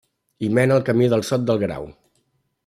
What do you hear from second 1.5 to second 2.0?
del Grau.